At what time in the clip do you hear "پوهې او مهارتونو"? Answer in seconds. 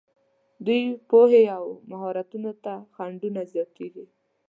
1.09-2.51